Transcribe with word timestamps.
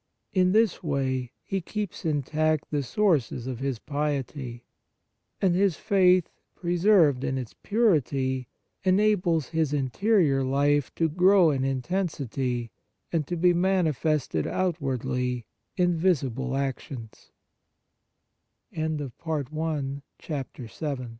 In 0.33 0.51
this 0.51 0.81
way, 0.81 1.31
he 1.43 1.61
keeps 1.61 2.05
intact 2.05 2.71
the 2.71 2.81
source 2.81 3.31
of 3.31 3.59
his 3.59 3.77
piety; 3.77 4.65
and 5.39 5.53
his 5.53 5.75
faith, 5.77 6.27
preserved 6.55 7.23
in 7.23 7.37
its 7.37 7.53
purity, 7.61 8.47
enables 8.83 9.49
his 9.49 9.73
interior 9.73 10.43
life 10.43 10.91
to 10.95 11.07
grow 11.07 11.51
in 11.51 11.63
intensity, 11.63 12.71
and 13.13 13.27
to 13.27 13.35
be 13.35 13.53
manifested 13.53 14.47
outwardly 14.47 15.45
in 15.77 15.93
vis 15.97 16.23